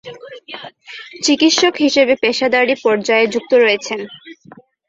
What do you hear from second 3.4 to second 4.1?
রয়েছেন।